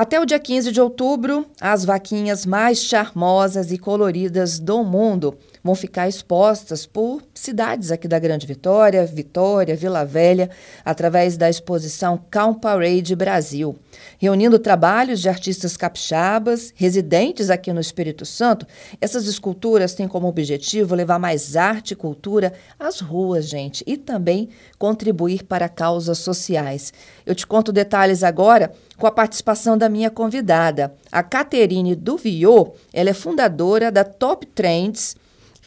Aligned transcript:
Até 0.00 0.18
o 0.18 0.24
dia 0.24 0.38
15 0.38 0.72
de 0.72 0.80
outubro, 0.80 1.44
as 1.60 1.84
vaquinhas 1.84 2.46
mais 2.46 2.78
charmosas 2.78 3.70
e 3.70 3.76
coloridas 3.76 4.58
do 4.58 4.82
mundo 4.82 5.36
vão 5.62 5.74
ficar 5.74 6.08
expostas 6.08 6.86
por 6.86 7.22
cidades 7.34 7.90
aqui 7.90 8.08
da 8.08 8.18
Grande 8.18 8.46
Vitória, 8.46 9.04
Vitória, 9.04 9.76
Vila 9.76 10.02
Velha, 10.06 10.48
através 10.86 11.36
da 11.36 11.50
exposição 11.50 12.18
Calm 12.30 12.54
Parade 12.54 13.14
Brasil. 13.14 13.76
Reunindo 14.18 14.58
trabalhos 14.58 15.20
de 15.20 15.28
artistas 15.28 15.76
capixabas, 15.76 16.72
residentes 16.74 17.50
aqui 17.50 17.70
no 17.70 17.80
Espírito 17.80 18.24
Santo, 18.24 18.66
essas 19.02 19.26
esculturas 19.26 19.92
têm 19.92 20.08
como 20.08 20.28
objetivo 20.28 20.94
levar 20.94 21.18
mais 21.18 21.56
arte 21.56 21.90
e 21.90 21.96
cultura 21.96 22.54
às 22.78 23.00
ruas, 23.00 23.46
gente, 23.46 23.84
e 23.86 23.98
também 23.98 24.48
contribuir 24.78 25.44
para 25.44 25.68
causas 25.68 26.16
sociais. 26.16 26.90
Eu 27.26 27.34
te 27.34 27.46
conto 27.46 27.70
detalhes 27.70 28.22
agora 28.22 28.72
com 29.00 29.06
a 29.06 29.10
participação 29.10 29.78
da 29.78 29.88
minha 29.88 30.10
convidada, 30.10 30.94
a 31.10 31.22
Caterine 31.22 31.96
Duviot. 31.96 32.72
Ela 32.92 33.10
é 33.10 33.14
fundadora 33.14 33.90
da 33.90 34.04
Top 34.04 34.46
Trends, 34.46 35.16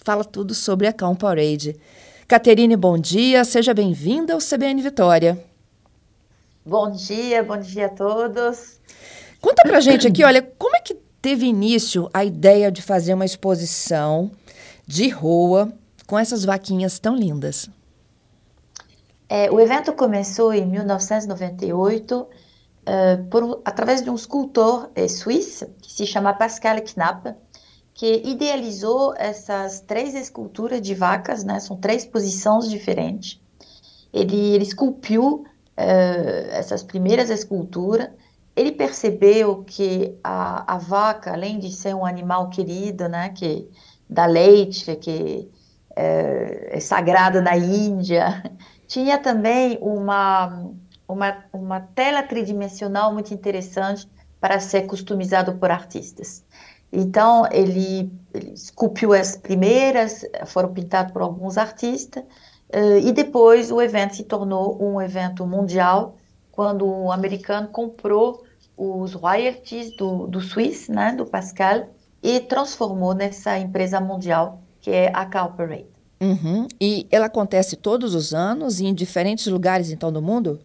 fala 0.06 0.24
tudo 0.24 0.54
sobre 0.54 0.86
a 0.86 0.94
Calm 0.94 1.16
Parade. 1.16 1.76
Caterine, 2.28 2.78
bom 2.78 2.96
dia, 2.96 3.44
seja 3.44 3.74
bem-vinda 3.74 4.34
ao 4.34 4.40
CBN 4.40 4.84
Vitória. 4.84 5.44
Bom 6.64 6.92
dia, 6.92 7.44
bom 7.44 7.58
dia 7.58 7.88
a 7.88 7.90
todos. 7.90 8.80
Conta 9.42 9.64
pra 9.64 9.82
gente 9.82 10.08
aqui, 10.08 10.24
olha, 10.24 10.42
como 10.60 10.76
é 10.76 10.80
que 10.80 10.96
teve 11.20 11.48
início 11.48 12.08
a 12.14 12.24
ideia 12.24 12.72
de 12.72 12.84
fazer 12.84 13.16
uma 13.16 13.26
exposição 13.26 14.30
de 14.86 15.10
rua 15.10 15.74
com 16.06 16.20
essas 16.20 16.46
vaquinhas 16.46 17.00
tão 17.00 17.16
lindas? 17.16 17.68
É, 19.28 19.50
o 19.50 19.60
evento 19.60 19.92
começou 19.94 20.54
em 20.54 20.68
1998 20.68 22.28
uh, 22.88 23.24
por, 23.26 23.62
através 23.66 24.02
de 24.02 24.10
um 24.10 24.16
escultor 24.16 24.90
é, 24.96 25.08
suíço 25.08 25.68
que 25.82 25.92
se 25.92 26.06
chama 26.06 26.34
Pascal 26.34 26.78
Knapp, 26.82 27.36
que 27.94 28.22
idealizou 28.26 29.14
essas 29.18 29.82
três 29.82 30.16
esculturas 30.16 30.82
de 30.82 30.96
vacas, 30.96 31.44
né? 31.44 31.60
São 31.60 31.78
três 31.78 32.06
posições 32.06 32.70
diferentes. 32.70 33.40
Ele, 34.12 34.56
ele 34.56 34.64
esculpiu 34.64 35.46
uh, 35.46 36.50
essas 36.52 36.82
primeiras 36.84 37.30
esculturas. 37.30 38.10
Ele 38.56 38.72
percebeu 38.72 39.64
que 39.64 40.18
a, 40.24 40.76
a 40.76 40.78
vaca, 40.78 41.34
além 41.34 41.60
de 41.60 41.72
ser 41.72 41.96
um 41.96 42.06
animal 42.06 42.50
querido, 42.50 43.08
né? 43.08 43.30
Que 43.30 43.70
dá 44.10 44.26
leite, 44.26 44.96
que 44.96 45.50
é, 45.96 46.78
é 46.78 46.80
sagrado 46.80 47.42
na 47.42 47.56
Índia, 47.58 48.44
tinha 48.88 49.18
também 49.18 49.78
uma, 49.82 50.72
uma, 51.08 51.44
uma 51.52 51.80
tela 51.80 52.24
tridimensional 52.24 53.14
muito 53.14 53.34
interessante 53.34 54.10
para 54.40 54.60
ser 54.60 54.84
customizado 54.84 55.54
por 55.54 55.72
artistas. 55.72 56.44
Então, 56.92 57.48
ele, 57.52 58.12
ele 58.34 58.52
esculpiu 58.54 59.14
as 59.14 59.36
primeiras, 59.36 60.26
foram 60.46 60.74
pintadas 60.74 61.12
por 61.12 61.22
alguns 61.22 61.58
artistas, 61.58 62.24
uh, 62.24 63.00
e 63.02 63.12
depois 63.12 63.72
o 63.72 63.82
evento 63.82 64.16
se 64.16 64.24
tornou 64.24 64.78
um 64.82 65.02
evento 65.02 65.46
mundial, 65.48 66.18
quando 66.52 66.86
o 66.86 67.12
americano 67.12 67.68
comprou 67.70 68.44
os 68.78 69.14
royalties 69.14 69.96
do, 69.98 70.28
do 70.28 70.40
Swiss, 70.40 70.88
né, 70.88 71.14
do 71.14 71.26
Pascal, 71.26 71.88
e 72.22 72.40
transformou 72.40 73.14
nessa 73.14 73.58
empresa 73.58 74.00
mundial 74.00 74.62
que 74.80 74.92
é 74.92 75.10
a 75.14 75.26
Calparade. 75.26 75.86
Uhum. 76.22 76.68
E 76.80 77.08
ela 77.10 77.26
acontece 77.26 77.76
todos 77.76 78.14
os 78.14 78.34
anos 78.34 78.80
em 78.80 78.94
diferentes 78.94 79.48
lugares, 79.48 79.90
então, 79.90 80.12
do 80.12 80.22
mundo? 80.22 80.60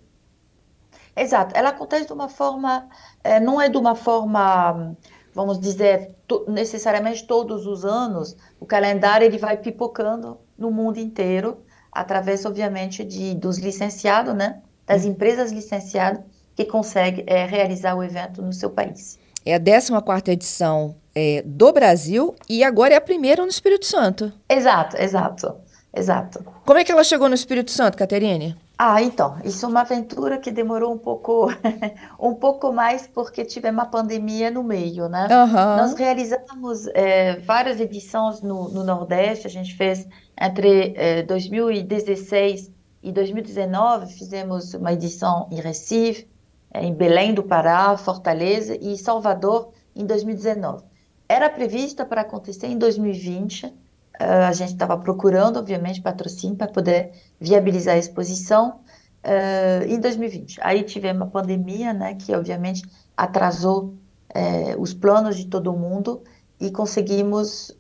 Exato. 1.22 1.56
Ela 1.56 1.70
acontece 1.70 2.06
de 2.06 2.12
uma 2.12 2.28
forma, 2.28 2.88
é, 3.22 3.41
não 3.41 3.61
é 3.61 3.69
de 3.69 3.77
uma 3.77 3.94
forma 3.94 4.97
vamos 5.38 5.61
dizer, 5.61 6.16
to, 6.27 6.44
necessariamente 6.48 7.24
todos 7.24 7.64
os 7.64 7.84
anos, 7.84 8.36
o 8.58 8.66
calendário 8.66 9.24
ele 9.24 9.39
vai 9.39 9.56
pipocando 9.56 10.36
no 10.58 10.69
mundo 10.69 10.98
inteiro, 10.98 11.58
através, 11.92 12.45
obviamente, 12.45 13.05
de, 13.05 13.36
dos 13.36 13.58
licenciados, 13.58 14.34
né? 14.34 14.61
Das 14.84 15.05
uhum. 15.05 15.11
empresas 15.11 15.52
licenciadas 15.52 16.23
que 16.57 16.64
conseguem 16.64 17.23
é, 17.28 17.45
realizar 17.45 17.95
o 17.95 18.02
evento 18.02 18.42
no 18.42 18.52
seu 18.52 18.70
país. 18.70 19.17
É 19.46 19.55
a 19.55 19.61
14 19.61 20.33
edição 20.33 20.96
é, 21.14 21.42
do 21.46 21.73
Brasil 21.73 22.34
e 22.48 22.64
agora 22.64 22.95
é 22.95 22.96
a 22.96 23.01
primeira 23.01 23.42
no 23.42 23.48
Espírito 23.48 23.86
Santo. 23.86 24.33
Exato, 24.48 24.96
exato, 24.96 25.55
exato. 25.95 26.45
Como 26.67 26.80
é 26.80 26.84
que 26.84 26.90
ela 26.90 27.05
chegou 27.05 27.28
no 27.28 27.36
Espírito 27.36 27.70
Santo, 27.70 27.96
Caterine? 27.96 28.57
Ah, 28.80 29.02
então, 29.02 29.36
isso 29.42 29.66
é 29.66 29.68
uma 29.68 29.80
aventura 29.80 30.39
que 30.39 30.52
demorou 30.52 30.94
um 30.94 30.98
pouco, 30.98 31.48
um 32.20 32.33
pouco 32.33 32.72
mais 32.72 33.08
porque 33.08 33.44
tivemos 33.44 33.83
uma 33.83 33.90
pandemia 33.90 34.52
no 34.52 34.62
meio, 34.62 35.08
né? 35.08 35.27
Uhum. 35.28 35.77
Nós 35.77 35.94
realizamos 35.94 36.86
é, 36.94 37.40
várias 37.40 37.80
edições 37.80 38.40
no, 38.40 38.68
no, 38.68 38.84
Nordeste, 38.84 39.48
a 39.48 39.50
gente 39.50 39.74
fez 39.74 40.06
entre 40.40 40.94
é, 40.96 41.22
2016 41.24 42.70
e 43.02 43.11
2019, 43.11 44.12
fizemos 44.12 44.72
uma 44.74 44.92
edição 44.92 45.48
em 45.50 45.60
Recife, 45.60 46.28
é, 46.72 46.84
em 46.84 46.95
Belém 46.95 47.34
do 47.34 47.42
Pará, 47.42 47.96
Fortaleza 47.96 48.78
e 48.80 48.96
Salvador 48.96 49.72
em 49.96 50.06
2019. 50.06 50.84
Era 51.28 51.50
prevista 51.50 52.06
para 52.06 52.20
acontecer 52.20 52.68
em 52.68 52.78
2020, 52.78 53.66
Uh, 53.66 53.88
a 54.18 54.52
gente 54.52 54.73
estava 54.73 54.96
procurando, 54.98 55.58
obviamente, 55.58 56.01
patrocínio 56.01 56.56
para 56.56 56.67
poder 56.67 57.12
viabilizar 57.40 57.95
a 57.95 57.98
exposição 57.98 58.80
uh, 59.24 59.84
em 59.86 60.01
2020. 60.01 60.58
Aí 60.61 60.83
tivemos 60.83 61.23
a 61.23 61.27
pandemia, 61.27 61.92
né, 61.92 62.14
que 62.14 62.34
obviamente 62.34 62.83
atrasou 63.17 63.95
uh, 64.34 64.80
os 64.80 64.92
planos 64.92 65.36
de 65.36 65.46
todo 65.46 65.73
mundo 65.73 66.23
e 66.61 66.73
conseguimos, 66.73 67.70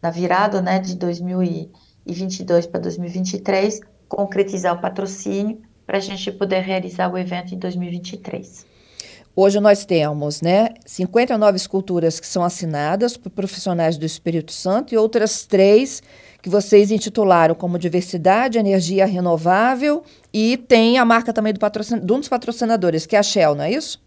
na 0.00 0.08
virada 0.08 0.62
né, 0.62 0.78
de 0.78 0.96
2022 0.96 2.66
para 2.66 2.80
2023, 2.80 3.80
concretizar 4.08 4.74
o 4.74 4.80
patrocínio 4.80 5.60
para 5.86 5.98
a 5.98 6.00
gente 6.00 6.32
poder 6.32 6.60
realizar 6.60 7.12
o 7.12 7.18
evento 7.18 7.54
em 7.54 7.58
2023. 7.58 8.71
Hoje 9.34 9.58
nós 9.60 9.86
temos 9.86 10.42
né, 10.42 10.74
59 10.84 11.56
esculturas 11.56 12.20
que 12.20 12.26
são 12.26 12.44
assinadas 12.44 13.16
por 13.16 13.30
profissionais 13.30 13.96
do 13.96 14.04
Espírito 14.04 14.52
Santo 14.52 14.92
e 14.92 14.98
outras 14.98 15.46
três 15.46 16.02
que 16.42 16.50
vocês 16.50 16.90
intitularam 16.90 17.54
como 17.54 17.78
Diversidade, 17.78 18.58
Energia 18.58 19.06
Renovável 19.06 20.02
e 20.34 20.58
tem 20.58 20.98
a 20.98 21.04
marca 21.04 21.32
também 21.32 21.54
do 21.54 21.58
patrocin... 21.58 21.98
de 21.98 22.12
um 22.12 22.18
dos 22.18 22.28
patrocinadores, 22.28 23.06
que 23.06 23.16
é 23.16 23.18
a 23.18 23.22
Shell, 23.22 23.54
não 23.54 23.64
é 23.64 23.72
isso? 23.72 24.02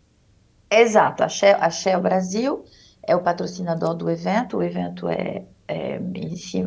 Exato, 0.70 1.24
a 1.24 1.28
Shell, 1.28 1.58
a 1.60 1.72
Shell 1.72 2.02
Brasil 2.02 2.64
é 3.02 3.16
o 3.16 3.22
patrocinador 3.22 3.96
do 3.96 4.08
evento, 4.12 4.58
o 4.58 4.64
evento 4.64 5.10
é, 5.10 5.44
é 5.68 6.00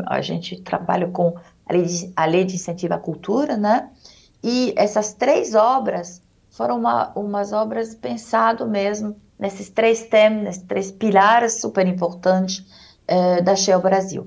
a 0.07 0.21
gente 0.21 0.61
trabalha 0.63 1.07
com 1.07 1.37
a 1.65 1.73
lei, 1.73 1.85
de, 1.85 2.13
a 2.17 2.25
lei 2.25 2.45
de 2.45 2.57
incentivo 2.57 2.95
à 2.95 2.99
cultura, 2.99 3.57
né? 3.57 3.89
E 4.43 4.73
essas 4.77 5.13
três 5.15 5.55
obras 5.55 6.23
foram 6.59 6.77
uma, 6.77 7.13
umas 7.15 7.53
obras 7.53 7.95
pensado 7.95 8.67
mesmo 8.67 9.17
nesses 9.39 9.71
três 9.71 10.07
temas, 10.07 10.43
nesses 10.43 10.63
três 10.65 10.91
pilares 10.91 11.61
super 11.61 11.87
importantes 11.87 12.67
uh, 13.09 13.41
da 13.45 13.55
Shell 13.55 13.81
Brasil. 13.81 14.27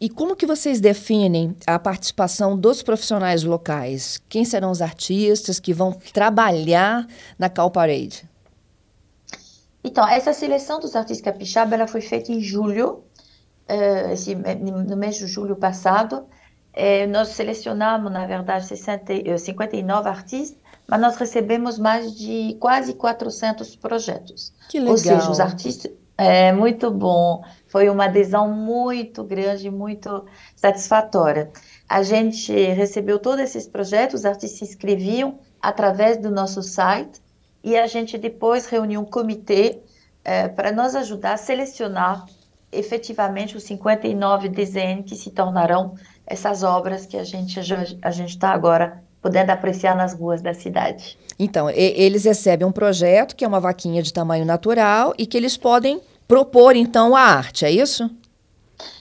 E 0.00 0.08
como 0.08 0.34
que 0.34 0.46
vocês 0.46 0.80
definem 0.80 1.54
a 1.66 1.78
participação 1.78 2.56
dos 2.58 2.82
profissionais 2.82 3.44
locais? 3.44 4.22
Quem 4.26 4.42
serão 4.42 4.70
os 4.70 4.80
artistas 4.80 5.60
que 5.60 5.74
vão 5.74 5.92
trabalhar 5.92 7.06
na 7.38 7.50
Cal 7.50 7.70
Parade? 7.70 8.26
Então, 9.84 10.08
essa 10.08 10.32
seleção 10.32 10.80
dos 10.80 10.96
artistas 10.96 11.22
capixaba 11.22 11.74
ela 11.74 11.86
foi 11.86 12.00
feita 12.00 12.32
em 12.32 12.40
julho, 12.40 13.04
uh, 13.68 14.12
esse, 14.12 14.34
no 14.34 14.96
mês 14.96 15.16
de 15.16 15.26
julho 15.26 15.56
passado. 15.56 16.24
Uh, 16.74 17.06
nós 17.10 17.28
selecionamos, 17.28 18.10
na 18.10 18.26
verdade, 18.26 18.64
60, 18.64 19.36
59 19.36 20.08
artistas 20.08 20.61
mas 20.86 21.00
nós 21.00 21.16
recebemos 21.16 21.78
mais 21.78 22.14
de 22.14 22.56
quase 22.60 22.94
400 22.94 23.76
projetos. 23.76 24.52
Que 24.68 24.78
legal. 24.78 24.92
Ou 24.92 24.98
seja, 24.98 25.30
os 25.30 25.40
artistas. 25.40 25.92
É 26.16 26.52
muito 26.52 26.90
bom. 26.90 27.42
Foi 27.66 27.88
uma 27.88 28.04
adesão 28.04 28.48
muito 28.48 29.24
grande, 29.24 29.70
muito 29.70 30.24
satisfatória. 30.54 31.50
A 31.88 32.02
gente 32.02 32.52
recebeu 32.52 33.18
todos 33.18 33.40
esses 33.40 33.66
projetos, 33.66 34.20
os 34.20 34.26
artistas 34.26 34.58
se 34.58 34.64
inscreviam 34.64 35.38
através 35.60 36.18
do 36.18 36.30
nosso 36.30 36.62
site 36.62 37.20
e 37.64 37.76
a 37.76 37.86
gente 37.86 38.18
depois 38.18 38.66
reuniu 38.66 39.00
um 39.00 39.04
comitê 39.04 39.80
é, 40.24 40.48
para 40.48 40.70
nos 40.70 40.94
ajudar 40.94 41.34
a 41.34 41.36
selecionar 41.36 42.26
efetivamente 42.70 43.56
os 43.56 43.64
59 43.64 44.48
desenhos 44.48 45.10
que 45.10 45.16
se 45.16 45.30
tornarão 45.30 45.94
essas 46.26 46.62
obras 46.62 47.04
que 47.04 47.16
a 47.16 47.24
gente 47.24 47.60
a 48.00 48.10
gente 48.10 48.30
está 48.30 48.50
agora 48.50 49.02
podendo 49.22 49.50
apreciar 49.50 49.96
nas 49.96 50.12
ruas 50.12 50.42
da 50.42 50.52
cidade. 50.52 51.16
Então, 51.38 51.70
eles 51.70 52.24
recebem 52.24 52.66
um 52.66 52.72
projeto 52.72 53.36
que 53.36 53.44
é 53.44 53.48
uma 53.48 53.60
vaquinha 53.60 54.02
de 54.02 54.12
tamanho 54.12 54.44
natural 54.44 55.14
e 55.16 55.24
que 55.24 55.36
eles 55.36 55.56
podem 55.56 56.00
propor, 56.26 56.74
então, 56.74 57.14
a 57.14 57.20
arte, 57.20 57.64
é 57.64 57.70
isso? 57.70 58.10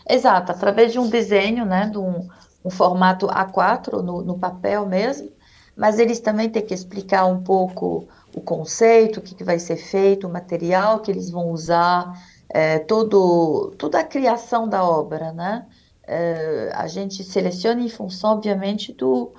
Exato, 0.08 0.52
através 0.52 0.92
de 0.92 1.00
um 1.00 1.10
desenho, 1.10 1.66
né, 1.66 1.90
de 1.90 1.98
um, 1.98 2.28
um 2.64 2.70
formato 2.70 3.28
A4 3.28 4.02
no, 4.02 4.22
no 4.22 4.38
papel 4.38 4.86
mesmo, 4.86 5.30
mas 5.76 5.98
eles 5.98 6.20
também 6.20 6.50
têm 6.50 6.66
que 6.66 6.74
explicar 6.74 7.26
um 7.26 7.42
pouco 7.42 8.08
o 8.36 8.42
conceito, 8.42 9.20
o 9.20 9.22
que, 9.22 9.34
que 9.34 9.44
vai 9.44 9.60
ser 9.60 9.78
feito, 9.78 10.28
o 10.28 10.32
material 10.32 11.00
que 11.00 11.12
eles 11.12 11.30
vão 11.30 11.50
usar, 11.50 12.14
é, 12.50 12.80
todo, 12.80 13.74
toda 13.78 14.00
a 14.00 14.04
criação 14.04 14.68
da 14.68 14.84
obra, 14.84 15.32
né? 15.32 15.66
É, 16.06 16.72
a 16.74 16.88
gente 16.88 17.24
seleciona 17.24 17.82
em 17.82 17.90
função, 17.90 18.32
obviamente, 18.32 18.94
do, 18.94 19.32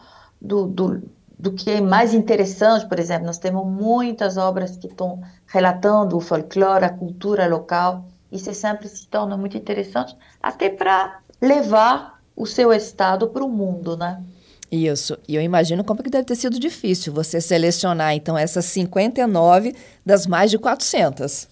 do, 0.42 0.66
do, 0.66 1.02
do, 1.38 1.52
que 1.52 1.70
é 1.70 1.80
mais 1.80 2.12
interessante. 2.12 2.86
Por 2.86 2.98
exemplo, 2.98 3.26
nós 3.26 3.38
temos 3.38 3.64
muitas 3.64 4.36
obras 4.36 4.76
que 4.76 4.88
estão 4.88 5.22
relatando 5.46 6.16
o 6.16 6.20
folclore, 6.20 6.84
a 6.84 6.90
cultura 6.90 7.46
local. 7.46 8.04
Isso 8.30 8.52
sempre 8.52 8.88
se 8.88 9.06
torna 9.06 9.36
muito 9.36 9.56
interessante, 9.56 10.16
até 10.42 10.68
para 10.68 11.20
levar 11.40 12.20
o 12.34 12.46
seu 12.46 12.72
estado 12.72 13.28
para 13.28 13.44
o 13.44 13.48
mundo, 13.48 13.96
né? 13.96 14.22
Isso. 14.70 15.18
E 15.28 15.34
eu 15.34 15.42
imagino 15.42 15.84
como 15.84 16.02
que 16.02 16.08
deve 16.08 16.24
ter 16.24 16.34
sido 16.34 16.58
difícil 16.58 17.12
você 17.12 17.42
selecionar, 17.42 18.14
então, 18.14 18.38
essas 18.38 18.64
59 18.64 19.76
das 20.04 20.26
mais 20.26 20.50
de 20.50 20.58
400. 20.58 21.46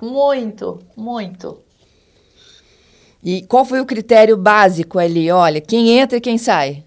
Muito, 0.00 0.78
muito. 0.96 1.60
E 3.22 3.42
qual 3.42 3.64
foi 3.64 3.80
o 3.80 3.86
critério 3.86 4.38
básico 4.38 4.98
ali? 4.98 5.30
Olha, 5.30 5.60
quem 5.60 5.98
entra 5.98 6.16
e 6.16 6.20
quem 6.20 6.38
sai? 6.38 6.85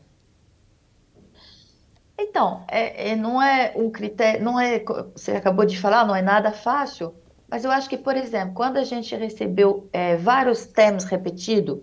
Então, 2.21 2.63
é, 2.67 3.11
é, 3.11 3.15
não 3.15 3.41
é 3.41 3.71
um 3.75 3.89
critério, 3.89 4.43
não 4.43 4.59
é, 4.59 4.83
você 5.15 5.31
acabou 5.31 5.65
de 5.65 5.79
falar, 5.79 6.05
não 6.05 6.15
é 6.15 6.21
nada 6.21 6.51
fácil, 6.51 7.15
mas 7.49 7.63
eu 7.63 7.71
acho 7.71 7.89
que, 7.89 7.97
por 7.97 8.15
exemplo, 8.15 8.53
quando 8.53 8.77
a 8.77 8.83
gente 8.83 9.15
recebeu 9.15 9.87
é, 9.93 10.17
vários 10.17 10.65
temas 10.65 11.05
repetidos, 11.05 11.79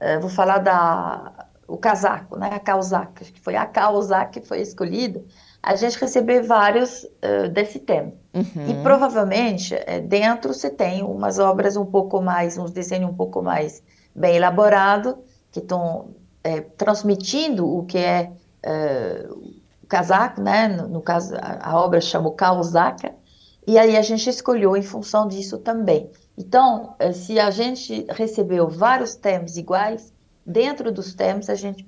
é, 0.00 0.18
vou 0.18 0.30
falar 0.30 0.58
da 0.58 1.48
o 1.66 1.78
casaco, 1.78 2.36
né, 2.38 2.50
a 2.52 2.58
causaca, 2.58 3.24
que 3.24 3.40
foi 3.40 3.56
a 3.56 3.64
causaca 3.64 4.38
que 4.38 4.46
foi 4.46 4.60
escolhida, 4.60 5.24
a 5.62 5.74
gente 5.76 5.98
recebeu 5.98 6.44
vários 6.44 7.04
uh, 7.04 7.48
desse 7.48 7.78
tema. 7.78 8.12
Uhum. 8.34 8.68
E 8.68 8.82
provavelmente 8.82 9.74
uh, 9.74 10.06
dentro 10.06 10.52
você 10.52 10.68
tem 10.68 11.02
umas 11.02 11.38
obras 11.38 11.74
um 11.74 11.86
pouco 11.86 12.20
mais, 12.20 12.58
uns 12.58 12.70
desenhos 12.70 13.10
um 13.10 13.14
pouco 13.14 13.40
mais 13.40 13.82
bem 14.14 14.36
elaborados, 14.36 15.14
que 15.50 15.60
estão 15.60 16.10
transmitindo 16.76 17.66
o 17.66 17.86
que 17.86 17.96
é 17.96 18.30
o 19.30 19.63
casaco, 19.94 20.42
né? 20.42 20.66
No, 20.66 20.88
no, 20.88 21.00
caso, 21.00 21.36
a, 21.40 21.78
obra 21.78 22.00
chama 22.00 22.32
Casaca, 22.32 23.14
e 23.64 23.78
aí 23.78 23.96
a 23.96 24.02
gente 24.02 24.28
escolheu 24.28 24.76
em 24.76 24.82
função 24.82 25.28
disso 25.28 25.58
também. 25.58 26.10
Então, 26.36 26.96
se 27.12 27.38
a 27.38 27.48
gente 27.52 28.04
recebeu 28.10 28.68
vários 28.68 29.14
temas 29.14 29.56
iguais, 29.56 30.12
dentro 30.44 30.90
dos 30.90 31.14
temas 31.14 31.48
a 31.48 31.54
gente 31.54 31.86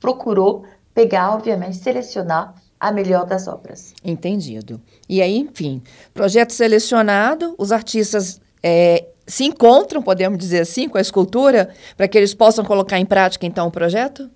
procurou 0.00 0.64
pegar, 0.94 1.34
obviamente, 1.34 1.76
selecionar 1.76 2.54
a 2.80 2.90
melhor 2.90 3.26
das 3.26 3.46
obras. 3.46 3.92
Entendido. 4.02 4.80
E 5.06 5.20
aí, 5.20 5.36
enfim, 5.36 5.82
projeto 6.14 6.54
selecionado, 6.54 7.54
os 7.58 7.70
artistas 7.70 8.40
é, 8.62 9.06
se 9.26 9.44
encontram, 9.44 10.00
podemos 10.00 10.38
dizer 10.38 10.60
assim, 10.60 10.88
com 10.88 10.96
a 10.96 11.02
escultura, 11.02 11.68
para 11.98 12.08
que 12.08 12.16
eles 12.16 12.32
possam 12.32 12.64
colocar 12.64 12.98
em 12.98 13.04
prática, 13.04 13.44
então, 13.44 13.66
o 13.66 13.70
projeto? 13.70 14.30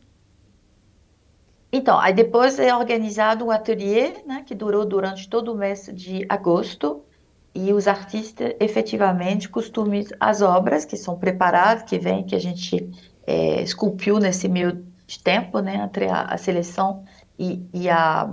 Então, 1.72 1.98
aí 1.98 2.12
depois 2.12 2.58
é 2.58 2.74
organizado 2.74 3.44
um 3.44 3.50
ateliê, 3.50 4.22
né, 4.26 4.42
que 4.44 4.54
durou 4.54 4.84
durante 4.84 5.28
todo 5.28 5.52
o 5.52 5.56
mês 5.56 5.88
de 5.94 6.26
agosto, 6.28 7.04
e 7.54 7.72
os 7.72 7.88
artistas 7.88 8.54
efetivamente 8.60 9.48
costumam 9.48 10.02
as 10.18 10.40
obras 10.40 10.84
que 10.84 10.96
são 10.96 11.18
preparadas, 11.18 11.82
que 11.84 11.98
vem, 11.98 12.24
que 12.24 12.34
a 12.34 12.38
gente 12.38 12.90
é, 13.26 13.62
esculpiu 13.62 14.18
nesse 14.18 14.48
meio 14.48 14.84
de 15.06 15.18
tempo, 15.18 15.60
né, 15.60 15.76
entre 15.76 16.08
a, 16.08 16.22
a 16.22 16.36
seleção 16.36 17.04
e, 17.38 17.64
e 17.72 17.88
a, 17.88 18.28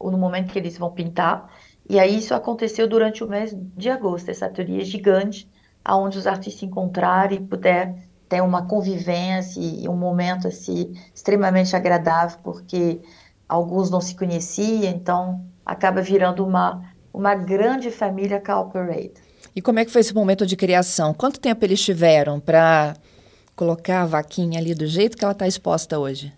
no 0.00 0.18
momento 0.18 0.52
que 0.52 0.58
eles 0.58 0.76
vão 0.78 0.90
pintar. 0.90 1.52
E 1.88 1.98
aí 2.00 2.18
isso 2.18 2.34
aconteceu 2.34 2.88
durante 2.88 3.22
o 3.22 3.28
mês 3.28 3.54
de 3.76 3.88
agosto, 3.88 4.30
essa 4.30 4.48
teoria 4.48 4.84
gigante, 4.84 5.48
aonde 5.84 6.18
os 6.18 6.26
artistas 6.26 6.60
se 6.60 6.66
encontraram 6.66 7.34
e 7.34 7.40
puder 7.40 8.05
ter 8.28 8.42
uma 8.42 8.66
convivência 8.66 9.60
e 9.60 9.88
um 9.88 9.96
momento 9.96 10.48
assim 10.48 10.94
extremamente 11.14 11.74
agradável, 11.76 12.38
porque 12.42 13.00
alguns 13.48 13.90
não 13.90 14.00
se 14.00 14.14
conheciam, 14.16 14.90
então 14.90 15.44
acaba 15.64 16.00
virando 16.02 16.44
uma 16.44 16.82
uma 17.16 17.34
grande 17.34 17.90
família 17.90 18.38
Parade. 18.38 19.12
E 19.54 19.62
como 19.62 19.78
é 19.78 19.86
que 19.86 19.90
foi 19.90 20.02
esse 20.02 20.14
momento 20.14 20.44
de 20.44 20.54
criação? 20.54 21.14
Quanto 21.14 21.40
tempo 21.40 21.64
eles 21.64 21.80
tiveram 21.82 22.38
para 22.38 22.94
colocar 23.56 24.02
a 24.02 24.06
vaquinha 24.06 24.60
ali 24.60 24.74
do 24.74 24.86
jeito 24.86 25.16
que 25.16 25.24
ela 25.24 25.32
está 25.32 25.48
exposta 25.48 25.98
hoje? 25.98 26.30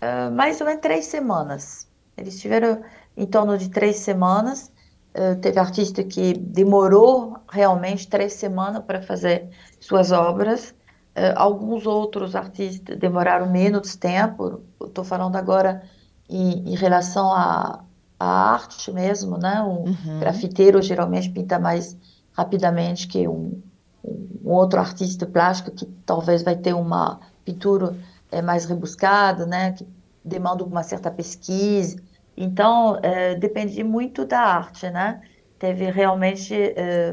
Uh, 0.00 0.30
mais 0.30 0.60
ou 0.60 0.66
menos 0.68 0.80
três 0.80 1.06
semanas. 1.06 1.88
Eles 2.16 2.40
tiveram 2.40 2.82
em 3.16 3.26
torno 3.26 3.58
de 3.58 3.68
três 3.68 3.96
semanas. 3.96 4.70
Uh, 5.18 5.34
teve 5.40 5.58
artista 5.58 6.04
que 6.04 6.32
demorou 6.34 7.38
realmente 7.50 8.06
três 8.06 8.34
semanas 8.34 8.84
para 8.84 9.02
fazer 9.02 9.48
suas 9.80 10.12
obras. 10.12 10.70
Uh, 11.16 11.34
alguns 11.34 11.86
outros 11.86 12.36
artistas 12.36 12.96
demoraram 12.96 13.50
menos 13.50 13.96
tempo. 13.96 14.60
Estou 14.80 15.02
falando 15.02 15.34
agora 15.34 15.82
em, 16.30 16.72
em 16.72 16.76
relação 16.76 17.32
à, 17.32 17.82
à 18.20 18.52
arte 18.52 18.92
mesmo, 18.92 19.36
né? 19.38 19.60
Um 19.60 19.86
uhum. 19.86 20.20
grafiteiro 20.20 20.80
geralmente 20.80 21.30
pinta 21.30 21.58
mais 21.58 21.96
rapidamente 22.32 23.08
que 23.08 23.26
um, 23.26 23.60
um 24.04 24.52
outro 24.52 24.78
artista 24.78 25.26
plástico 25.26 25.72
que 25.72 25.86
talvez 26.06 26.44
vai 26.44 26.54
ter 26.54 26.74
uma 26.74 27.18
pintura 27.44 27.96
é, 28.30 28.40
mais 28.40 28.66
rebuscada, 28.66 29.44
né? 29.46 29.72
Que 29.72 29.84
demanda 30.24 30.62
uma 30.62 30.84
certa 30.84 31.10
pesquisa. 31.10 31.96
Então, 32.40 33.00
é, 33.02 33.34
depende 33.34 33.82
muito 33.82 34.24
da 34.24 34.38
arte, 34.40 34.88
né? 34.90 35.20
Teve 35.58 35.90
realmente 35.90 36.54
é, 36.54 37.12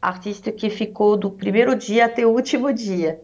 artista 0.00 0.50
que 0.50 0.70
ficou 0.70 1.14
do 1.14 1.30
primeiro 1.30 1.76
dia 1.76 2.06
até 2.06 2.24
o 2.24 2.30
último 2.30 2.72
dia. 2.72 3.22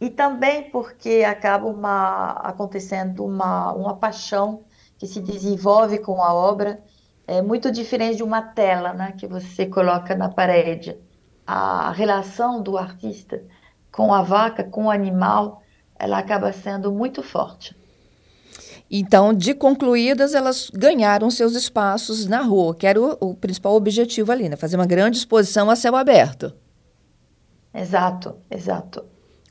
E 0.00 0.10
também 0.10 0.68
porque 0.70 1.22
acaba 1.24 1.68
uma, 1.68 2.32
acontecendo 2.32 3.24
uma, 3.24 3.72
uma 3.74 3.96
paixão 3.96 4.64
que 4.98 5.06
se 5.06 5.20
desenvolve 5.20 5.98
com 6.00 6.20
a 6.20 6.34
obra, 6.34 6.82
é 7.28 7.40
muito 7.40 7.70
diferente 7.70 8.16
de 8.16 8.24
uma 8.24 8.42
tela, 8.42 8.92
né? 8.92 9.12
Que 9.12 9.28
você 9.28 9.66
coloca 9.66 10.16
na 10.16 10.28
parede. 10.28 10.98
A 11.46 11.92
relação 11.92 12.60
do 12.60 12.76
artista 12.76 13.44
com 13.92 14.12
a 14.12 14.22
vaca, 14.22 14.64
com 14.64 14.86
o 14.86 14.90
animal, 14.90 15.62
ela 15.96 16.18
acaba 16.18 16.52
sendo 16.52 16.92
muito 16.92 17.22
forte. 17.22 17.79
Então, 18.90 19.32
de 19.32 19.54
concluídas, 19.54 20.34
elas 20.34 20.68
ganharam 20.74 21.30
seus 21.30 21.54
espaços 21.54 22.26
na 22.26 22.42
rua, 22.42 22.74
que 22.74 22.86
era 22.86 23.00
o, 23.00 23.16
o 23.20 23.34
principal 23.34 23.74
objetivo 23.74 24.32
ali, 24.32 24.48
né? 24.48 24.56
Fazer 24.56 24.74
uma 24.76 24.86
grande 24.86 25.16
exposição 25.16 25.70
a 25.70 25.76
céu 25.76 25.94
aberto. 25.94 26.52
Exato, 27.72 28.34
exato. 28.50 29.04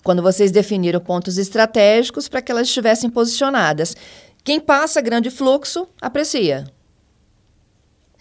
Quando 0.04 0.22
vocês 0.22 0.52
definiram 0.52 1.00
pontos 1.00 1.38
estratégicos 1.38 2.28
para 2.28 2.42
que 2.42 2.52
elas 2.52 2.68
estivessem 2.68 3.10
posicionadas. 3.10 3.96
Quem 4.44 4.60
passa 4.60 5.00
grande 5.00 5.30
fluxo, 5.30 5.88
aprecia. 6.02 6.66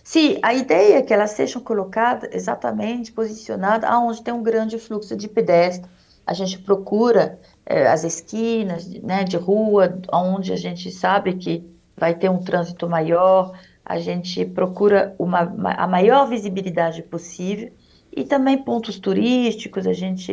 Sim, 0.04 0.38
a 0.40 0.54
ideia 0.54 0.98
é 0.98 1.02
que 1.02 1.12
elas 1.12 1.32
sejam 1.32 1.60
colocadas 1.60 2.30
exatamente 2.32 3.12
posicionadas 3.12 3.88
aonde 3.90 4.22
tem 4.22 4.32
um 4.32 4.42
grande 4.42 4.78
fluxo 4.78 5.16
de 5.16 5.28
pedestres. 5.28 5.90
A 6.26 6.32
gente 6.32 6.58
procura 6.58 7.38
as 7.68 8.04
esquinas 8.04 8.88
né, 8.88 9.24
de 9.24 9.36
rua, 9.36 10.00
onde 10.12 10.52
a 10.52 10.56
gente 10.56 10.90
sabe 10.90 11.34
que 11.34 11.64
vai 11.96 12.14
ter 12.14 12.30
um 12.30 12.38
trânsito 12.38 12.88
maior, 12.88 13.52
a 13.84 13.98
gente 13.98 14.44
procura 14.44 15.14
uma, 15.18 15.40
a 15.76 15.86
maior 15.86 16.28
visibilidade 16.28 17.02
possível 17.02 17.70
e 18.14 18.24
também 18.24 18.58
pontos 18.58 18.98
turísticos, 18.98 19.86
a 19.86 19.92
gente 19.92 20.32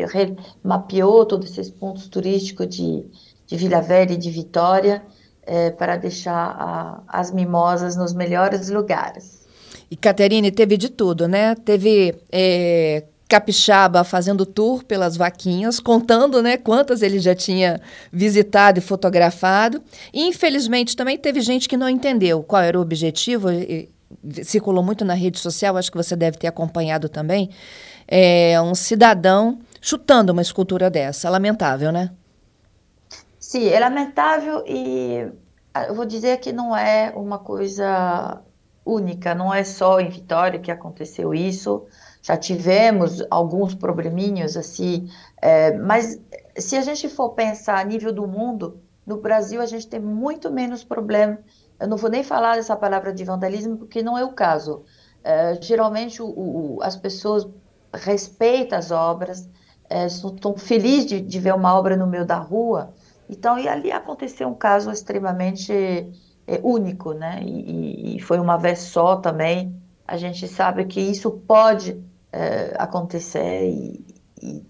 mapeou 0.63 1.25
todos 1.25 1.51
esses 1.51 1.69
pontos 1.69 2.07
turísticos 2.07 2.67
de, 2.69 3.05
de 3.45 3.55
Vila 3.57 3.81
Velha 3.81 4.13
e 4.13 4.17
de 4.17 4.29
Vitória 4.29 5.03
é, 5.43 5.71
para 5.71 5.97
deixar 5.97 6.55
a, 6.57 7.03
as 7.07 7.31
mimosas 7.31 7.95
nos 7.95 8.13
melhores 8.13 8.69
lugares. 8.69 9.45
E 9.89 9.95
Caterine 9.95 10.51
teve 10.51 10.77
de 10.77 10.89
tudo, 10.89 11.27
né? 11.27 11.53
Teve 11.53 12.15
é, 12.31 13.03
capixaba 13.27 14.03
fazendo 14.03 14.45
tour 14.45 14.83
pelas 14.83 15.17
vaquinhas, 15.17 15.79
contando 15.79 16.41
né, 16.41 16.57
quantas 16.57 17.01
ele 17.01 17.19
já 17.19 17.33
tinha 17.33 17.81
visitado 18.11 18.79
e 18.79 18.81
fotografado. 18.81 19.81
E, 20.13 20.27
infelizmente, 20.27 20.95
também 20.95 21.17
teve 21.17 21.41
gente 21.41 21.67
que 21.67 21.77
não 21.77 21.89
entendeu 21.89 22.43
qual 22.43 22.61
era 22.61 22.77
o 22.77 22.81
objetivo. 22.81 23.47
Circulou 24.43 24.83
muito 24.83 25.03
na 25.03 25.15
rede 25.15 25.39
social, 25.39 25.75
acho 25.75 25.91
que 25.91 25.97
você 25.97 26.15
deve 26.15 26.37
ter 26.37 26.47
acompanhado 26.47 27.09
também. 27.09 27.49
É, 28.07 28.61
um 28.61 28.75
cidadão 28.75 29.59
chutando 29.81 30.31
uma 30.31 30.41
escultura 30.41 30.89
dessa. 30.89 31.29
Lamentável, 31.29 31.91
né? 31.91 32.11
Sim, 33.39 33.67
é 33.67 33.79
lamentável 33.79 34.63
e 34.67 35.27
ah, 35.73 35.85
eu 35.85 35.95
vou 35.95 36.05
dizer 36.05 36.37
que 36.39 36.51
não 36.51 36.75
é 36.75 37.11
uma 37.15 37.37
coisa 37.37 38.41
única, 38.85 39.35
não 39.35 39.53
é 39.53 39.63
só 39.63 39.99
em 39.99 40.09
Vitória 40.09 40.59
que 40.59 40.71
aconteceu 40.71 41.33
isso 41.33 41.85
já 42.25 42.37
tivemos 42.37 43.23
alguns 43.29 43.75
probleminhos 43.75 44.57
assim, 44.57 45.09
é, 45.41 45.77
mas 45.77 46.19
se 46.57 46.75
a 46.75 46.81
gente 46.81 47.07
for 47.09 47.29
pensar 47.31 47.79
a 47.79 47.83
nível 47.83 48.11
do 48.11 48.27
mundo, 48.27 48.81
no 49.05 49.17
Brasil 49.17 49.61
a 49.61 49.65
gente 49.65 49.87
tem 49.87 49.99
muito 49.99 50.51
menos 50.51 50.83
problema 50.83 51.37
eu 51.79 51.87
não 51.87 51.97
vou 51.97 52.09
nem 52.09 52.23
falar 52.23 52.55
dessa 52.55 52.75
palavra 52.75 53.13
de 53.13 53.23
vandalismo, 53.23 53.77
porque 53.77 54.01
não 54.01 54.17
é 54.17 54.23
o 54.23 54.31
caso. 54.31 54.83
Uh, 55.21 55.61
geralmente, 55.61 56.21
o, 56.21 56.27
o, 56.27 56.79
as 56.81 56.95
pessoas 56.95 57.47
respeitam 57.93 58.77
as 58.77 58.91
obras, 58.91 59.49
é, 59.89 60.05
estão 60.05 60.57
felizes 60.57 61.05
de, 61.05 61.21
de, 61.21 61.39
ver 61.39 61.53
uma 61.53 61.77
obra 61.77 61.95
no 61.95 62.07
meio 62.07 62.25
da 62.25 62.37
rua. 62.37 62.93
Então, 63.29 63.57
e 63.57 63.67
ali 63.67 63.91
aconteceu 63.91 64.47
um 64.47 64.53
caso 64.53 64.91
extremamente 64.91 65.71
é, 66.47 66.59
único, 66.63 67.13
né? 67.13 67.41
E, 67.43 68.17
e, 68.17 68.19
foi 68.19 68.39
uma 68.39 68.57
vez 68.57 68.79
só 68.79 69.17
também. 69.17 69.75
A 70.07 70.17
gente 70.17 70.47
sabe 70.47 70.85
que 70.85 70.99
isso 70.99 71.31
pode 71.31 72.01
é, 72.35 72.75
acontecer 72.77 73.69
e, 73.69 74.05
e, 74.43 74.63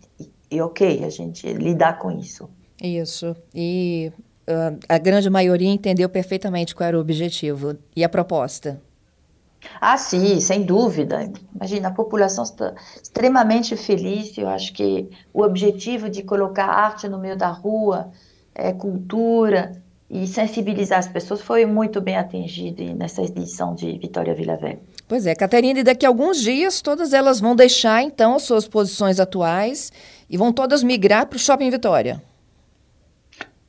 e, 0.52 0.62
ok, 0.62 1.04
a 1.04 1.10
gente 1.10 1.52
lidar 1.52 1.98
com 1.98 2.12
isso. 2.12 2.48
Isso. 2.80 3.36
E 3.54 4.12
uh, 4.48 4.78
a 4.88 5.00
grande 5.00 5.30
maioria 5.32 5.70
entendeu 5.70 6.08
perfeitamente 6.08 6.76
qual 6.76 6.88
era 6.88 6.98
o 6.98 7.02
objetivo 7.02 7.76
e 7.96 8.04
a 8.04 8.10
proposta. 8.10 8.80
Ah, 9.82 9.98
sim, 9.98 10.40
sem 10.40 10.62
dúvida. 10.62 11.28
Imagina, 11.56 11.88
a 11.88 11.92
população 11.92 12.44
está 12.44 12.76
extremamente 13.02 13.76
feliz. 13.76 14.38
Eu 14.38 14.48
acho 14.48 14.72
que 14.72 15.10
o 15.34 15.42
objetivo 15.42 16.08
de 16.08 16.22
colocar 16.22 16.68
arte 16.68 17.10
no 17.10 17.18
meio 17.18 17.36
da 17.36 17.50
rua, 17.50 18.12
é, 18.54 18.72
cultura 18.72 19.82
e 20.16 20.26
sensibilizar 20.28 21.00
as 21.00 21.10
pessoas 21.10 21.42
foi 21.42 21.66
muito 21.66 22.00
bem 22.00 22.16
atingido 22.16 22.82
nessa 22.96 23.22
edição 23.22 23.76
de 23.76 23.98
Vitória 23.98 24.34
Vila 24.34 24.56
Velha. 24.56 24.80
Pois 25.08 25.28
é, 25.28 25.36
Catarina, 25.36 25.82
e 25.82 25.84
daqui 25.84 26.06
a 26.06 26.10
alguns 26.10 26.42
dias 26.42 26.82
todas 26.82 27.12
elas 27.12 27.42
vão 27.42 27.54
deixar 27.54 28.02
então 28.02 28.40
suas 28.40 28.66
posições 28.66 29.20
atuais 29.20 29.92
e 30.30 30.38
vão 30.38 30.54
todas 30.54 30.84
migrar 30.84 31.28
para 31.28 31.36
o 31.36 31.40
Shopping 31.40 31.70
Vitória. 31.70 32.24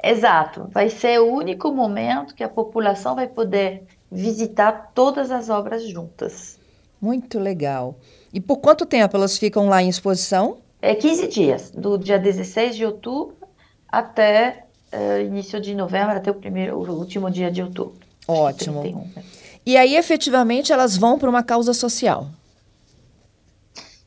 Exato, 0.03 0.69
vai 0.71 0.88
ser 0.88 1.21
o 1.21 1.26
único 1.26 1.73
momento 1.73 2.35
que 2.35 2.45
a 2.45 2.49
população 2.49 3.17
vai 3.17 3.26
poder 3.26 3.83
visitar 4.11 4.93
todas 4.95 5.33
as 5.33 5.49
obras 5.49 5.83
juntas. 5.88 6.61
Muito 7.00 7.41
legal. 7.41 7.97
E 8.33 8.41
por 8.41 8.59
quanto 8.59 8.87
tempo 8.87 9.17
elas 9.17 9.37
ficam 9.37 9.69
lá 9.69 9.83
em 9.83 9.88
exposição? 9.88 10.59
É 10.81 10.95
15 10.95 11.26
dias, 11.26 11.71
do 11.73 11.99
dia 11.99 12.21
16 12.21 12.76
de 12.76 12.85
outubro 12.85 13.35
até 13.88 14.65
uh, 14.93 15.21
início 15.21 15.61
de 15.61 15.75
novembro, 15.75 16.16
até 16.16 16.31
o 16.31 16.35
primeiro, 16.35 16.78
o 16.78 16.90
último 16.93 17.31
dia 17.31 17.50
de 17.50 17.62
outubro. 17.62 18.00
Ótimo. 18.26 18.81
31, 18.81 19.00
né? 19.14 19.25
E 19.64 19.76
aí, 19.76 19.97
efetivamente, 19.97 20.73
elas 20.73 20.97
vão 20.97 21.19
para 21.19 21.28
uma 21.28 21.43
causa 21.43 21.75
social? 21.75 22.28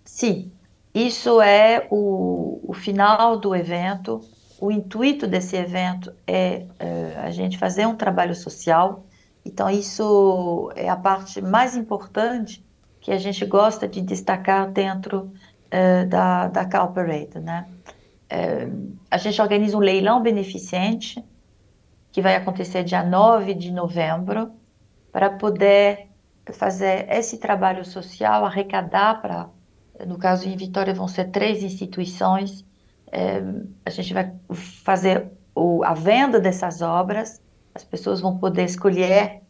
Sim, 0.06 0.52
isso 0.94 1.42
é 1.42 1.88
o, 1.90 2.62
o 2.64 2.74
final 2.74 3.38
do 3.38 3.56
evento. 3.56 4.22
O 4.60 4.72
intuito 4.72 5.28
desse 5.28 5.56
evento 5.56 6.14
é 6.26 6.66
uh, 6.82 7.20
a 7.24 7.32
gente 7.32 7.58
fazer 7.58 7.86
um 7.86 7.96
trabalho 7.96 8.36
social 8.36 9.06
então, 9.46 9.70
isso 9.70 10.72
é 10.76 10.90
a 10.90 10.96
parte 10.96 11.42
mais 11.42 11.76
importante 11.76 12.64
que 13.02 13.12
a 13.12 13.18
gente 13.18 13.46
gosta 13.46 13.88
de 13.88 14.02
destacar 14.02 14.70
dentro 14.70 15.32
uh, 15.68 16.08
da, 16.08 16.48
da 16.48 16.66
Calparade, 16.66 17.40
né? 17.40 17.68
A 19.10 19.18
gente 19.18 19.42
organiza 19.42 19.76
um 19.76 19.80
leilão 19.80 20.22
beneficente 20.22 21.24
que 22.12 22.22
vai 22.22 22.36
acontecer 22.36 22.84
dia 22.84 23.04
9 23.04 23.54
de 23.54 23.72
novembro 23.72 24.52
para 25.12 25.30
poder 25.32 26.08
fazer 26.54 27.08
esse 27.10 27.38
trabalho 27.38 27.86
social, 27.86 28.46
arrecadar 28.46 29.22
para, 29.22 29.50
no 30.06 30.18
caso 30.18 30.48
em 30.48 30.56
Vitória 30.56 30.94
vão 30.94 31.08
ser 31.08 31.32
três 31.32 31.64
instituições, 31.64 32.62
uh, 33.08 33.68
a 33.86 33.90
gente 33.90 34.14
vai 34.14 34.34
fazer 34.84 35.32
o, 35.54 35.84
a 35.84 35.94
venda 35.94 36.40
dessas 36.40 36.82
obras. 36.82 37.42
As 37.74 37.84
pessoas 37.84 38.22
vão 38.22 38.38
poder 38.38 38.66
escolher 38.66 39.42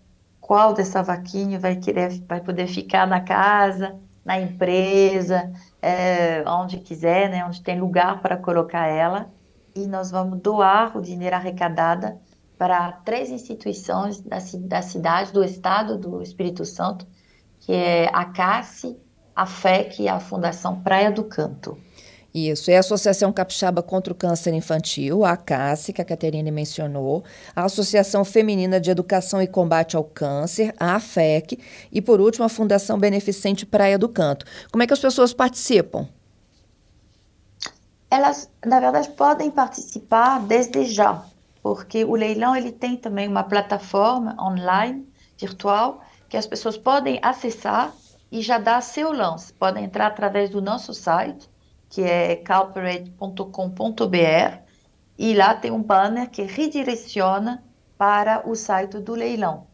qual 0.42 0.74
dessa 0.74 1.02
vaquinha 1.02 1.60
vai 1.60 1.76
querer, 1.76 2.22
vai 2.28 2.42
poder 2.42 2.68
ficar 2.68 3.08
na 3.08 3.22
casa, 3.22 4.00
na 4.30 4.40
empresa, 4.40 5.52
é, 5.82 6.44
onde 6.48 6.78
quiser, 6.78 7.32
né, 7.32 7.44
onde 7.44 7.64
tem 7.64 7.80
lugar 7.80 8.22
para 8.22 8.38
colocar 8.38 8.86
ela. 8.86 9.28
E 9.76 9.88
nós 9.88 10.12
vamos 10.12 10.40
doar 10.40 10.96
o 10.96 11.02
dinheiro 11.02 11.36
arrecadado 11.36 12.16
para 12.56 12.92
três 12.92 13.32
instituições 13.32 14.22
da, 14.22 14.38
da 14.68 14.84
cidade, 14.84 15.34
do 15.34 15.44
estado 15.44 15.98
do 15.98 16.22
Espírito 16.22 16.64
Santo, 16.64 17.08
que 17.60 17.74
é 17.74 18.08
a 18.14 18.26
CASSE, 18.26 19.00
a 19.36 19.48
FEC 19.48 20.04
e 20.04 20.08
a 20.08 20.20
Fundação 20.20 20.80
Praia 20.80 21.12
do 21.12 21.24
Canto. 21.24 21.76
Isso, 22.34 22.70
é 22.70 22.78
a 22.78 22.82
Associação 22.82 23.34
Capixaba 23.34 23.82
contra 23.82 24.14
o 24.14 24.16
Câncer 24.16 24.54
Infantil, 24.54 25.26
a 25.26 25.32
ACACE, 25.32 25.92
que 25.92 26.02
a 26.02 26.06
Caterine 26.06 26.52
mencionou, 26.52 27.24
a 27.56 27.64
Associação 27.64 28.24
Feminina 28.24 28.80
de 28.80 28.92
Educação 28.92 29.42
e 29.42 29.48
Combate 29.48 29.96
ao 29.96 30.04
Câncer, 30.04 30.74
a 30.80 30.96
AFEC, 30.96 31.60
e, 31.92 32.02
por 32.02 32.22
último, 32.22 32.46
a 32.46 32.50
Fundação 32.50 33.00
Beneficente 33.00 33.66
Praia 33.66 33.98
do 33.98 34.08
Canto. 34.08 34.46
Como 34.72 34.84
é 34.84 34.88
que 34.88 34.94
as 34.94 35.00
pessoas 35.00 35.34
participam? 35.34 36.08
Elas, 38.12 38.50
na 38.64 38.80
verdade, 38.80 39.10
podem 39.10 39.50
participar 39.50 40.40
desde 40.40 40.86
já, 40.86 41.24
porque 41.64 42.04
o 42.04 42.16
leilão 42.16 42.56
ele 42.56 42.72
tem 42.72 42.96
também 42.96 43.28
uma 43.28 43.44
plataforma 43.44 44.36
online, 44.40 45.08
virtual, 45.38 46.04
que 46.28 46.38
as 46.38 46.46
pessoas 46.46 46.78
podem 46.78 47.20
acessar 47.24 47.92
e 48.32 48.42
já 48.42 48.60
dar 48.60 48.82
seu 48.82 49.12
lance. 49.12 49.52
Podem 49.54 49.86
entrar 49.86 50.08
através 50.08 50.52
do 50.52 50.62
nosso 50.62 50.94
site, 50.94 51.50
que 51.90 52.04
é 52.04 52.36
calparade.com.br, 52.36 54.58
e 55.18 55.34
lá 55.34 55.54
tem 55.54 55.72
um 55.72 55.84
banner 55.84 56.30
que 56.30 56.44
redireciona 56.44 57.64
para 57.98 58.48
o 58.48 58.56
site 58.56 59.00
do 59.00 59.14
leilão. 59.14 59.68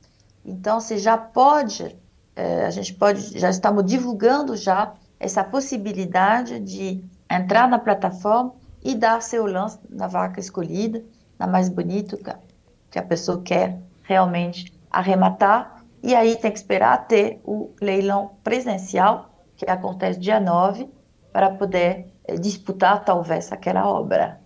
Então, 0.43 0.79
você 0.79 0.97
já 0.97 1.17
pode, 1.17 1.95
eh, 2.35 2.65
a 2.65 2.71
gente 2.71 2.93
pode, 2.93 3.37
já 3.37 3.49
estamos 3.49 3.85
divulgando 3.85 4.55
já 4.55 4.93
essa 5.19 5.43
possibilidade 5.43 6.59
de 6.59 7.03
entrar 7.29 7.67
na 7.67 7.77
plataforma 7.77 8.53
e 8.83 8.95
dar 8.95 9.21
seu 9.21 9.45
lance 9.45 9.79
na 9.89 10.07
vaca 10.07 10.39
escolhida, 10.39 11.03
na 11.37 11.47
mais 11.47 11.69
bonita 11.69 12.17
que 12.89 12.99
a 12.99 13.03
pessoa 13.03 13.41
quer 13.41 13.79
realmente 14.03 14.73
arrematar. 14.89 15.83
E 16.01 16.15
aí 16.15 16.35
tem 16.35 16.51
que 16.51 16.57
esperar 16.57 17.07
ter 17.07 17.39
o 17.43 17.71
leilão 17.81 18.31
presencial, 18.43 19.29
que 19.57 19.69
acontece 19.69 20.19
dia 20.19 20.39
9, 20.39 20.89
para 21.35 21.49
poder 21.49 22.05
eh, 22.25 22.37
disputar 22.37 23.03
talvez 23.03 23.51
aquela 23.51 23.85
obra. 23.89 24.39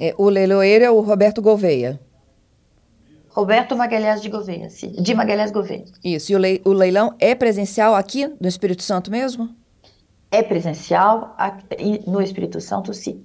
É, 0.00 0.12
o 0.18 0.28
leiloeiro 0.28 0.84
é 0.84 0.90
o 0.90 0.98
Roberto 0.98 1.40
Gouveia. 1.40 2.00
Roberto 3.28 3.76
Magalhães 3.76 4.20
de 4.20 4.28
Gouveia, 4.28 4.68
sim, 4.68 4.90
de 4.90 5.14
Magalhães 5.14 5.52
Gouveia. 5.52 5.84
Isso, 6.02 6.32
e 6.32 6.34
o, 6.34 6.38
le, 6.40 6.60
o 6.64 6.72
leilão 6.72 7.14
é 7.20 7.36
presencial 7.36 7.94
aqui 7.94 8.26
no 8.40 8.48
Espírito 8.48 8.82
Santo 8.82 9.12
mesmo? 9.12 9.54
É 10.28 10.42
presencial 10.42 11.36
aqui, 11.38 12.02
no 12.04 12.20
Espírito 12.20 12.60
Santo, 12.60 12.92
sim. 12.92 13.24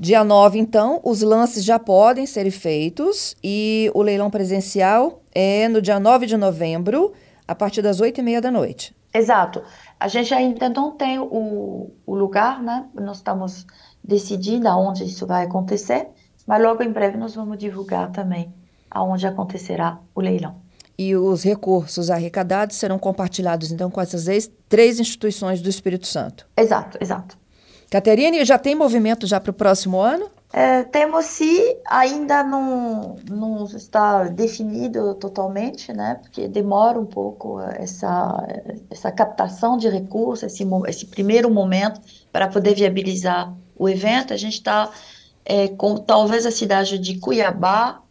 Dia 0.00 0.24
9, 0.24 0.58
então, 0.58 1.02
os 1.04 1.20
lances 1.20 1.62
já 1.62 1.78
podem 1.78 2.24
ser 2.24 2.50
feitos 2.50 3.36
e 3.44 3.90
o 3.92 4.00
leilão 4.00 4.30
presencial 4.30 5.20
é 5.34 5.68
no 5.68 5.82
dia 5.82 6.00
9 6.00 6.24
de 6.24 6.38
novembro, 6.38 7.12
a 7.46 7.54
partir 7.54 7.82
das 7.82 8.00
8 8.00 8.20
e 8.20 8.22
meia 8.22 8.40
da 8.40 8.50
noite. 8.50 8.96
Exato. 9.14 9.62
A 10.02 10.08
gente 10.08 10.34
ainda 10.34 10.68
não 10.68 10.90
tem 10.90 11.20
o, 11.20 11.92
o 12.04 12.14
lugar, 12.16 12.60
né? 12.60 12.86
Nós 12.92 13.18
estamos 13.18 13.64
decidindo 14.02 14.66
aonde 14.66 15.04
isso 15.04 15.24
vai 15.28 15.44
acontecer, 15.44 16.08
mas 16.44 16.60
logo 16.60 16.82
em 16.82 16.90
breve 16.90 17.16
nós 17.16 17.36
vamos 17.36 17.56
divulgar 17.56 18.10
também 18.10 18.52
aonde 18.90 19.28
acontecerá 19.28 20.00
o 20.12 20.20
leilão. 20.20 20.56
E 20.98 21.14
os 21.14 21.44
recursos 21.44 22.10
arrecadados 22.10 22.74
serão 22.74 22.98
compartilhados, 22.98 23.70
então, 23.70 23.92
com 23.92 24.00
essas 24.00 24.50
três 24.68 24.98
instituições 24.98 25.62
do 25.62 25.68
Espírito 25.68 26.08
Santo. 26.08 26.48
Exato, 26.56 26.98
exato. 27.00 27.38
Caterine, 27.88 28.44
já 28.44 28.58
tem 28.58 28.74
movimento 28.74 29.24
já 29.24 29.38
para 29.38 29.52
o 29.52 29.54
próximo 29.54 30.00
ano? 30.00 30.28
É, 30.52 30.82
temos 30.84 31.24
se 31.26 31.78
ainda 31.86 32.44
não, 32.44 33.16
não 33.30 33.64
está 33.64 34.24
definido 34.24 35.14
totalmente, 35.14 35.92
né? 35.94 36.16
Porque 36.16 36.46
demora 36.46 37.00
um 37.00 37.06
pouco 37.06 37.58
essa, 37.60 38.46
essa 38.90 39.10
captação 39.10 39.78
de 39.78 39.88
recursos, 39.88 40.42
esse, 40.52 40.62
esse 40.88 41.06
primeiro 41.06 41.50
momento 41.50 42.02
para 42.30 42.48
poder 42.48 42.74
viabilizar 42.74 43.56
o 43.74 43.88
evento. 43.88 44.34
A 44.34 44.36
gente 44.36 44.54
está 44.54 44.90
é, 45.42 45.68
com 45.68 45.96
talvez 45.96 46.44
a 46.44 46.50
cidade 46.50 46.98
de 46.98 47.18
Cuiabá, 47.18 48.02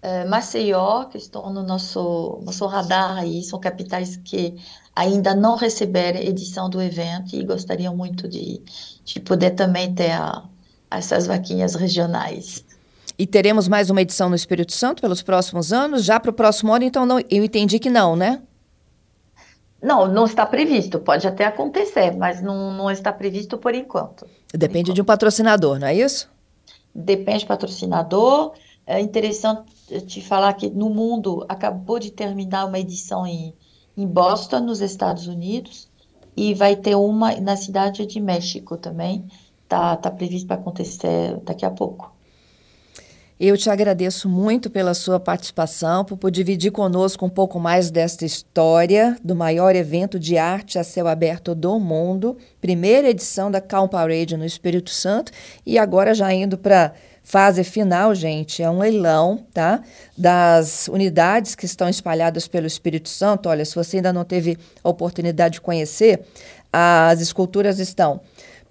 é, 0.00 0.24
Maceió, 0.24 1.04
que 1.04 1.18
estão 1.18 1.52
no 1.52 1.62
nosso, 1.62 2.40
nosso 2.42 2.64
radar 2.66 3.18
aí, 3.18 3.42
são 3.42 3.60
capitais 3.60 4.16
que 4.16 4.56
ainda 4.96 5.34
não 5.34 5.56
receberam 5.56 6.18
edição 6.20 6.70
do 6.70 6.80
evento 6.80 7.36
e 7.36 7.44
gostariam 7.44 7.94
muito 7.94 8.26
de, 8.26 8.62
de 9.04 9.20
poder 9.20 9.50
também 9.50 9.94
ter 9.94 10.12
a 10.12 10.44
essas 10.90 11.26
vaquinhas 11.26 11.74
regionais. 11.74 12.64
E 13.18 13.26
teremos 13.26 13.68
mais 13.68 13.90
uma 13.90 14.00
edição 14.00 14.30
no 14.30 14.34
Espírito 14.34 14.72
Santo 14.72 15.02
pelos 15.02 15.22
próximos 15.22 15.72
anos? 15.72 16.04
Já 16.04 16.18
para 16.18 16.30
o 16.30 16.34
próximo 16.34 16.72
ano, 16.72 16.84
então 16.84 17.04
não, 17.04 17.20
eu 17.30 17.44
entendi 17.44 17.78
que 17.78 17.90
não, 17.90 18.16
né? 18.16 18.40
Não, 19.82 20.06
não 20.06 20.24
está 20.24 20.44
previsto. 20.44 20.98
Pode 20.98 21.26
até 21.26 21.44
acontecer, 21.44 22.16
mas 22.16 22.42
não, 22.42 22.72
não 22.72 22.90
está 22.90 23.12
previsto 23.12 23.56
por 23.58 23.74
enquanto. 23.74 24.26
Depende 24.52 24.68
por 24.68 24.78
enquanto. 24.78 24.94
de 24.94 25.02
um 25.02 25.04
patrocinador, 25.04 25.78
não 25.78 25.86
é 25.86 25.94
isso? 25.94 26.30
Depende 26.94 27.44
do 27.44 27.48
patrocinador. 27.48 28.52
É 28.86 29.00
interessante 29.00 29.70
te 30.06 30.20
falar 30.20 30.52
que 30.54 30.68
no 30.68 30.90
mundo 30.90 31.44
acabou 31.48 31.98
de 31.98 32.10
terminar 32.10 32.64
uma 32.66 32.78
edição 32.78 33.26
em, 33.26 33.54
em 33.96 34.06
Boston, 34.06 34.60
nos 34.60 34.80
Estados 34.80 35.26
Unidos, 35.26 35.88
e 36.36 36.54
vai 36.54 36.76
ter 36.76 36.94
uma 36.94 37.34
na 37.40 37.56
cidade 37.56 38.06
de 38.06 38.20
México 38.20 38.76
também. 38.76 39.26
Tá, 39.70 39.94
tá 39.94 40.10
previsto 40.10 40.48
para 40.48 40.56
acontecer 40.56 41.36
daqui 41.44 41.64
a 41.64 41.70
pouco. 41.70 42.12
Eu 43.38 43.56
te 43.56 43.70
agradeço 43.70 44.28
muito 44.28 44.68
pela 44.68 44.94
sua 44.94 45.20
participação, 45.20 46.04
por 46.04 46.28
dividir 46.28 46.72
conosco 46.72 47.24
um 47.24 47.28
pouco 47.30 47.60
mais 47.60 47.88
desta 47.88 48.24
história 48.24 49.16
do 49.22 49.36
maior 49.36 49.76
evento 49.76 50.18
de 50.18 50.36
arte 50.36 50.76
a 50.76 50.82
céu 50.82 51.06
aberto 51.06 51.54
do 51.54 51.78
mundo, 51.78 52.36
primeira 52.60 53.10
edição 53.10 53.48
da 53.48 53.60
Calm 53.60 53.86
Parade 53.86 54.36
no 54.36 54.44
Espírito 54.44 54.90
Santo 54.90 55.30
e 55.64 55.78
agora 55.78 56.14
já 56.14 56.34
indo 56.34 56.58
para 56.58 56.92
fase 57.22 57.62
final, 57.62 58.12
gente, 58.12 58.64
é 58.64 58.68
um 58.68 58.80
leilão, 58.80 59.46
tá? 59.54 59.84
Das 60.18 60.88
unidades 60.88 61.54
que 61.54 61.64
estão 61.64 61.88
espalhadas 61.88 62.48
pelo 62.48 62.66
Espírito 62.66 63.08
Santo. 63.08 63.48
Olha, 63.48 63.64
se 63.64 63.76
você 63.76 63.98
ainda 63.98 64.12
não 64.12 64.24
teve 64.24 64.58
a 64.82 64.88
oportunidade 64.88 65.54
de 65.54 65.60
conhecer, 65.60 66.24
as 66.72 67.20
esculturas 67.20 67.78
estão 67.78 68.20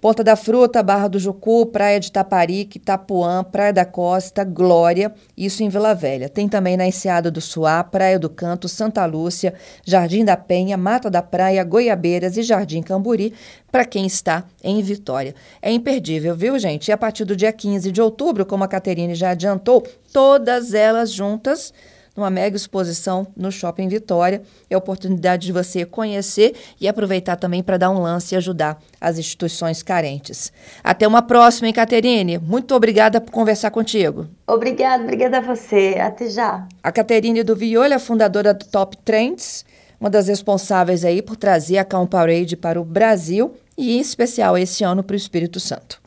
Ponta 0.00 0.24
da 0.24 0.34
Fruta, 0.34 0.82
Barra 0.82 1.08
do 1.08 1.18
Jucu, 1.18 1.66
Praia 1.66 2.00
de 2.00 2.10
Taparique, 2.10 2.78
Itapuã, 2.78 3.44
Praia 3.44 3.70
da 3.70 3.84
Costa, 3.84 4.42
Glória, 4.42 5.12
isso 5.36 5.62
em 5.62 5.68
Vila 5.68 5.94
Velha. 5.94 6.26
Tem 6.26 6.48
também 6.48 6.74
na 6.74 6.86
Enseada 6.86 7.30
do 7.30 7.38
Suá, 7.38 7.84
Praia 7.84 8.18
do 8.18 8.30
Canto, 8.30 8.66
Santa 8.66 9.04
Lúcia, 9.04 9.52
Jardim 9.84 10.24
da 10.24 10.38
Penha, 10.38 10.78
Mata 10.78 11.10
da 11.10 11.20
Praia, 11.20 11.62
Goiabeiras 11.62 12.38
e 12.38 12.42
Jardim 12.42 12.80
Camburi, 12.80 13.34
para 13.70 13.84
quem 13.84 14.06
está 14.06 14.44
em 14.64 14.80
Vitória. 14.80 15.34
É 15.60 15.70
imperdível, 15.70 16.34
viu, 16.34 16.58
gente? 16.58 16.88
E 16.88 16.92
a 16.92 16.96
partir 16.96 17.26
do 17.26 17.36
dia 17.36 17.52
15 17.52 17.92
de 17.92 18.00
outubro, 18.00 18.46
como 18.46 18.64
a 18.64 18.68
Caterine 18.68 19.14
já 19.14 19.32
adiantou, 19.32 19.86
todas 20.10 20.72
elas 20.72 21.12
juntas 21.12 21.74
numa 22.16 22.30
mega 22.30 22.56
exposição 22.56 23.26
no 23.36 23.50
Shopping 23.50 23.88
Vitória. 23.88 24.42
É 24.68 24.74
a 24.74 24.78
oportunidade 24.78 25.46
de 25.46 25.52
você 25.52 25.84
conhecer 25.84 26.54
e 26.80 26.88
aproveitar 26.88 27.36
também 27.36 27.62
para 27.62 27.76
dar 27.76 27.90
um 27.90 28.00
lance 28.00 28.34
e 28.34 28.36
ajudar 28.36 28.80
as 29.00 29.18
instituições 29.18 29.82
carentes. 29.82 30.52
Até 30.82 31.06
uma 31.06 31.22
próxima, 31.22 31.68
hein, 31.68 31.74
Caterine? 31.74 32.38
Muito 32.38 32.74
obrigada 32.74 33.20
por 33.20 33.30
conversar 33.30 33.70
contigo. 33.70 34.26
Obrigada, 34.46 35.02
obrigada 35.02 35.38
a 35.38 35.40
você. 35.40 35.96
Até 36.00 36.28
já. 36.28 36.66
A 36.82 36.92
Caterine 36.92 37.42
do 37.42 37.56
Violha, 37.56 37.98
fundadora 37.98 38.52
do 38.52 38.64
Top 38.66 38.96
Trends, 38.98 39.64
uma 40.00 40.10
das 40.10 40.28
responsáveis 40.28 41.04
aí 41.04 41.22
por 41.22 41.36
trazer 41.36 41.78
a 41.78 41.84
Calm 41.84 42.06
Parade 42.06 42.56
para 42.56 42.80
o 42.80 42.84
Brasil 42.84 43.54
e 43.76 43.96
em 43.96 44.00
especial 44.00 44.58
esse 44.58 44.84
ano 44.84 45.02
para 45.02 45.14
o 45.14 45.16
Espírito 45.16 45.58
Santo. 45.58 45.98